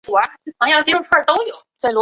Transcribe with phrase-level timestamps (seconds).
[0.01, 1.53] 开公路纵贯镇境。